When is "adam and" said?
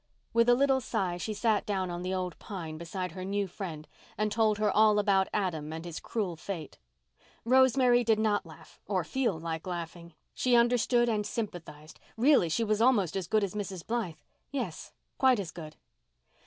5.31-5.85